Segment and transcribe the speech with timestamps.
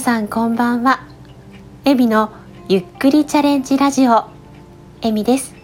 [0.00, 1.06] さんこんばんは。
[1.84, 2.32] エミの
[2.70, 4.24] ゆっくりチャレンジラジオ。
[5.02, 5.54] エミです。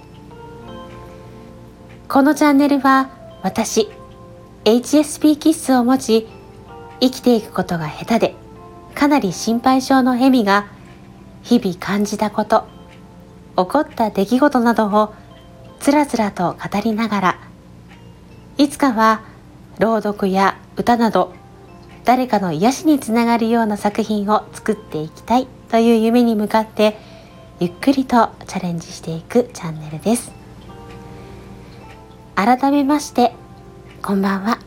[2.06, 3.08] このチャンネルは
[3.42, 3.88] 私
[4.66, 6.28] HSP 気質を持ち
[7.00, 8.34] 生きていくことが下手で
[8.94, 10.66] かなり心配性のエミが
[11.42, 12.66] 日々感じたこと
[13.56, 15.14] 起こった出来事などを
[15.80, 17.38] つらつらと語りながら
[18.58, 19.22] いつかは
[19.78, 21.32] 朗読や歌など
[22.06, 26.96] 誰かの癒しにつながるような作品を作っていきたいという夢に向かって
[27.58, 30.30] ゆっくりとチャレンジしていくチャンネルです。
[32.36, 33.32] 改めまして
[34.02, 34.60] こんばんは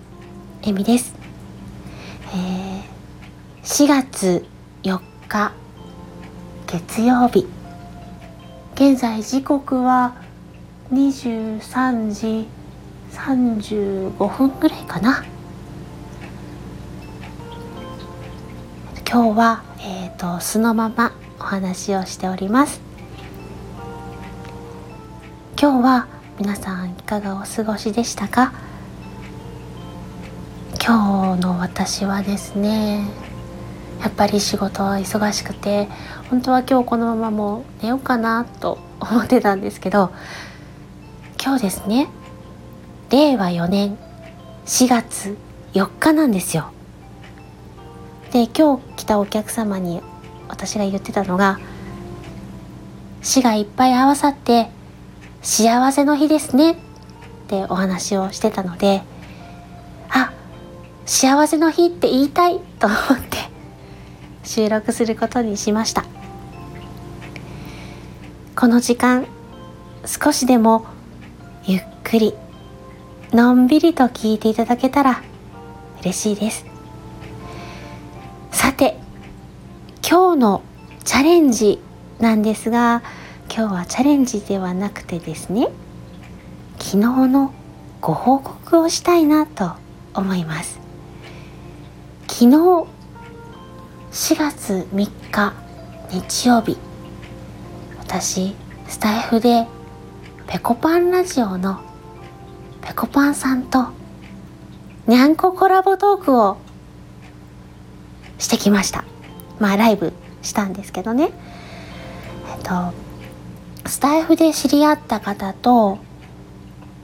[0.64, 1.14] えみです、
[2.34, 4.46] えー、4月
[4.84, 5.00] 4
[5.30, 5.54] 日
[6.68, 7.48] 月曜日。
[8.74, 10.14] 現在時刻は
[10.92, 12.48] 23時
[13.14, 15.24] 35分ぐらいかな。
[19.12, 22.80] 今日は、えーと、素のままお話をしております。
[25.60, 26.08] 今日は
[26.38, 28.54] 皆さんいかがお過ごしでしたか？
[30.80, 33.04] 今日の私はですね
[34.00, 35.88] やっぱり仕事は忙しくて
[36.30, 40.12] 本当は今日このままもう寝ようかなと思ってたんですけど
[41.44, 42.10] 今日ですね
[43.10, 43.98] 令和4年
[44.68, 45.36] 4月
[45.74, 46.72] 4日なんですよ。
[48.32, 50.02] で今日来たお客様に
[50.48, 51.60] 私が言ってたのが
[53.22, 54.70] 死がいっぱい合わさって
[55.42, 56.76] 幸せの日ですねっ
[57.48, 59.02] てお話をしてたので
[60.10, 60.32] あ
[61.06, 62.98] 幸せの日って言いたいと思っ
[63.30, 63.38] て
[64.44, 66.06] 収録することにしました。
[68.56, 69.26] この時間
[70.06, 70.86] 少しでも
[71.66, 72.34] ゆっくり
[73.32, 75.22] のんびりと聞いていただけたら
[76.02, 76.69] 嬉しいです。
[80.10, 80.64] 今日の
[81.04, 81.80] チャレンジ
[82.20, 83.04] なんですが
[83.48, 85.68] 今日はチャレンジではなくてですね
[86.80, 86.98] 昨日
[87.28, 87.54] の
[88.02, 89.74] ご報告をしたいなと
[90.16, 90.80] 思います。
[92.28, 92.88] 昨日4
[94.12, 95.54] 月3日
[96.10, 96.76] 日曜日
[98.00, 98.56] 私
[98.88, 99.68] スタイフで
[100.48, 101.82] ペコパンラジオの
[102.82, 103.90] ペコパンさんと
[105.06, 106.58] にゃんこコラボトークを
[108.40, 109.09] してきました。
[109.60, 111.32] まあライブしたんですけどね。
[112.56, 112.94] えっと
[113.86, 115.98] スタイフで知り合った方と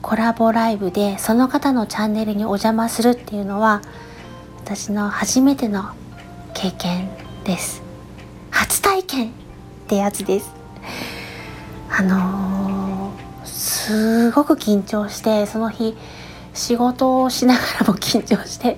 [0.02, 3.82] コラボライブでその方のチャンネルにお邪魔するっていうのは
[4.64, 5.84] 私の初めての
[6.54, 7.10] 経験
[7.44, 7.82] です。
[8.52, 9.32] 初体験っ
[9.88, 10.52] てやつです。
[11.90, 15.98] あのー、すごく緊張してその日
[16.54, 18.78] 仕事をしながらも緊張して。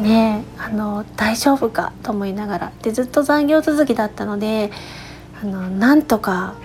[0.00, 4.70] ねあの大丈夫かと思いながらでずっと残業続きだったので
[5.42, 6.56] あのなんとか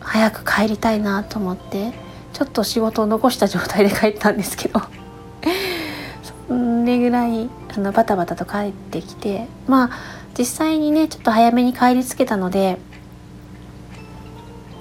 [0.00, 1.92] 早く帰りたいなと思って
[2.32, 4.80] ちょっと仕事を残した状態で帰ったんですけど
[6.48, 6.54] そ
[6.84, 9.90] れぐらいあのバタバタと帰ってきてまあ
[10.36, 12.78] 実際にねちょっと早めに帰りつけたので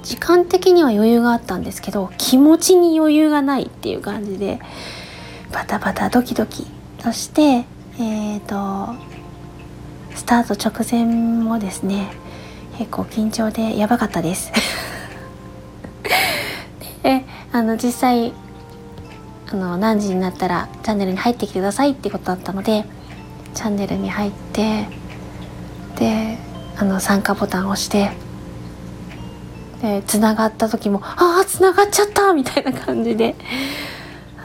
[0.02, 4.60] 時間的には余裕があったんですけど気持ちに余裕がないっていう感じで
[5.52, 6.66] バタバタドキドキ
[7.04, 7.66] そして
[8.00, 8.96] えっ、ー、と
[10.16, 11.06] スタート直前
[11.44, 12.12] もですね
[12.78, 14.52] 結構緊張でやばかったです
[17.04, 18.34] であの実際
[19.52, 22.86] あの何時になったらチャンネルに入ってきてくださいってことだったので
[23.54, 24.86] チャンネルに入って
[25.98, 26.38] で
[26.78, 28.12] あの参加ボタンを押して
[29.82, 33.36] でつながった時も「ああつながっちゃった!」みたいな感じで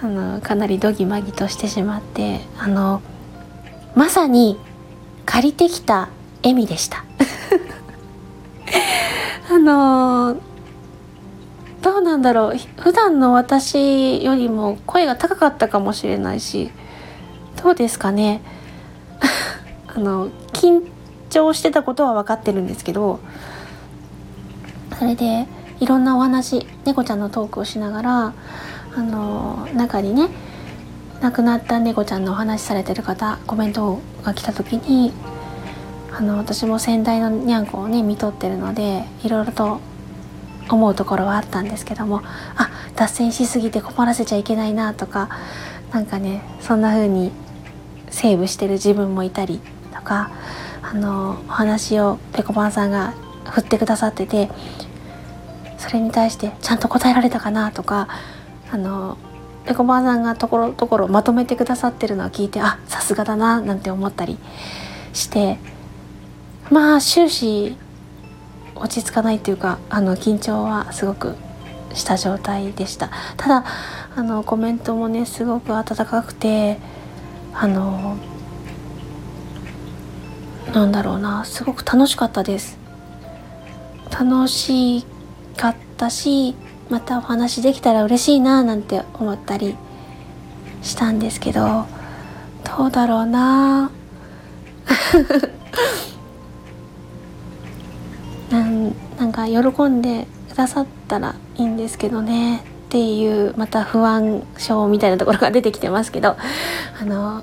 [0.02, 3.02] あのかなりドギマギとしてしまってあの
[3.94, 4.58] まさに
[5.26, 6.08] 借りてきた
[6.42, 7.04] 笑みでした。
[9.50, 10.36] あの
[11.82, 12.56] どうなんだろう。
[12.80, 16.71] 普段の私よりも声が高かったかもしれないし
[17.62, 18.41] どうですかね。
[19.94, 20.83] あの緊
[21.28, 23.21] 張してたことは分かってるんですけど
[24.98, 25.47] それで
[25.80, 28.33] いろんなお話猫ちゃんのトークをしながら
[28.94, 30.28] あの中にね
[31.22, 35.13] 亡くなった猫ちゃんのお話しされてる方コメントが来た時に
[36.13, 39.80] あの私も先代のにゃんこをね見とってるのでいろいろと
[40.69, 42.22] 思うところはあったんですけども
[42.57, 45.28] あ脱線しすぎて困らせちゃいけないなとか
[45.92, 47.30] なんかねそんな風に
[48.10, 49.60] セーブしてる自分もいたり
[49.95, 50.33] とか
[50.83, 53.15] あのお話をぺこぱんさんが
[53.48, 54.51] 振ってくださってて
[55.78, 58.09] それに対してちゃんと答えられたかなとか
[58.72, 59.18] あの
[59.64, 64.38] ぺこぱさんがところどころまとめてくださってるのを聞いてあさすがだななんて思ったり
[65.12, 65.59] して
[66.70, 67.76] まあ終始
[68.74, 71.36] 落ち着かないっていうかあの緊張はすごく
[71.94, 73.10] した状態でした。
[73.36, 73.64] ただ
[74.16, 76.78] あのコメントもねすごく温かくて
[77.54, 78.16] あの
[80.72, 82.78] なんだろうなすごく楽しかったです。
[84.10, 85.04] 楽し
[85.56, 86.54] かったし
[86.92, 89.77] またお話できたら嬉しいななんて思ったり
[90.83, 91.86] したんですけど
[92.77, 93.91] どうだろうな。
[98.50, 102.59] なんなんか喜んでくださったらいいんですけどね。
[102.59, 102.60] っ
[102.91, 106.36] ていうまた不安症みたいなところが出てきてますけど。
[107.00, 107.42] あの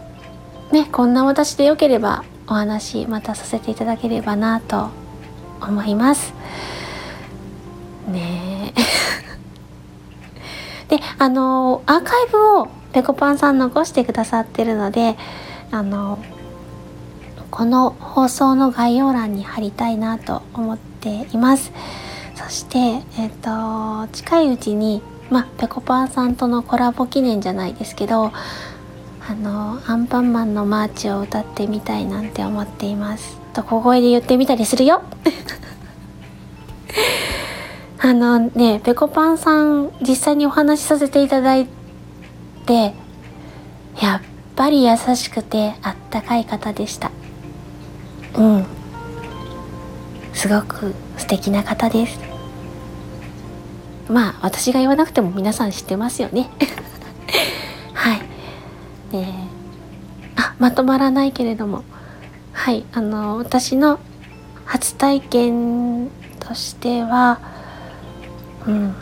[0.71, 4.89] ねこんな私でよければお話またさせていただければなと
[5.59, 6.35] 思います。
[8.07, 8.73] ね。
[10.89, 15.15] であのアーカイブをぺこぱんさん残してくださってるので
[15.71, 16.19] あの
[17.51, 21.71] この放送の概要欄に貼りたいなと思っています。
[22.35, 28.31] そしてえっ、ー、と近いうちにまあぺこぱんさんとのコラボ記念じゃないですけど
[29.29, 33.39] あのアンパンマンのマーチを歌ってみたいなんて思っています。
[33.53, 35.03] と小声で言ってみたりするよ。
[38.09, 41.67] あのねぺこぱんさん実際にお話しさせていただい
[42.65, 42.95] て
[44.01, 44.21] やっ
[44.55, 47.11] ぱり優しくてあったかい方でした。
[48.35, 48.65] うん。
[50.33, 52.19] すごく素敵な方です。
[54.09, 56.49] まあ私が言わなくても皆さん知ってますよね。
[57.93, 58.21] はい。
[59.15, 59.47] ね
[60.35, 61.83] あまとまらないけれども。
[62.53, 62.85] はい。
[62.91, 63.99] あの私の
[64.65, 66.09] 初体験
[66.39, 67.48] としては
[68.67, 68.95] うん。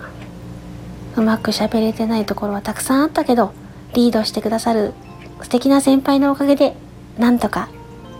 [1.17, 3.51] うまく喋れてないところはたくさんあったけど
[3.93, 4.93] リードしてくださる
[5.41, 6.75] 素敵な先輩のおかげで
[7.17, 7.69] なんとか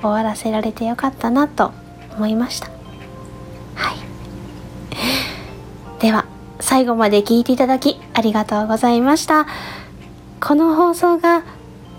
[0.01, 1.71] 終わらせられてよかったなと
[2.15, 2.67] 思いました。
[3.75, 3.97] はい。
[6.01, 6.25] では
[6.59, 9.45] 最後まで聞いていただきありがとうございました。
[10.39, 11.43] この放送が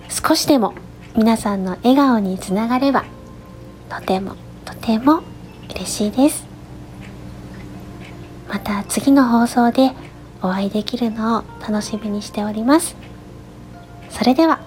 [0.09, 0.75] 少しでも
[1.17, 3.05] 皆さんの笑顔につながれば
[3.89, 5.23] とてもとても
[5.71, 6.48] 嬉しいです。
[8.49, 9.93] また次の放送で
[10.43, 12.97] お会いできるのを楽しみにしております
[14.11, 14.61] それでは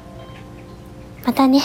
[1.25, 1.61] またね。